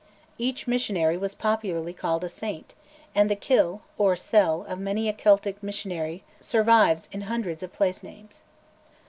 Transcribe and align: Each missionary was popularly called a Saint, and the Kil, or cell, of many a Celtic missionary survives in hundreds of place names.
Each 0.39 0.65
missionary 0.65 1.15
was 1.15 1.35
popularly 1.35 1.93
called 1.93 2.23
a 2.23 2.27
Saint, 2.29 2.73
and 3.13 3.29
the 3.29 3.35
Kil, 3.35 3.83
or 3.99 4.15
cell, 4.15 4.65
of 4.67 4.79
many 4.79 5.07
a 5.07 5.13
Celtic 5.13 5.61
missionary 5.61 6.23
survives 6.39 7.07
in 7.11 7.21
hundreds 7.29 7.61
of 7.61 7.71
place 7.71 8.01
names. 8.01 8.41